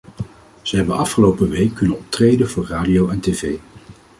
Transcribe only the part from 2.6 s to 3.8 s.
radio en tv.